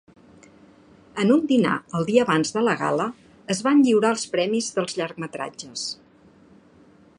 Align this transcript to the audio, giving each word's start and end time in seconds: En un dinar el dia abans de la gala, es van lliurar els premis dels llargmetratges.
En 1.23 1.33
un 1.35 1.43
dinar 1.51 1.73
el 1.99 2.07
dia 2.07 2.23
abans 2.27 2.55
de 2.55 2.63
la 2.69 2.73
gala, 2.79 3.07
es 3.55 3.63
van 3.69 3.85
lliurar 3.89 4.13
els 4.17 4.27
premis 4.35 4.73
dels 4.79 4.99
llargmetratges. 5.03 5.85